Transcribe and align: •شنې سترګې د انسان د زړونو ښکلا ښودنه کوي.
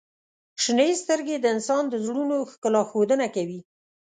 •شنې 0.63 0.89
سترګې 1.03 1.35
د 1.39 1.45
انسان 1.55 1.83
د 1.89 1.95
زړونو 2.05 2.35
ښکلا 2.51 2.81
ښودنه 2.89 3.27
کوي. 3.35 3.59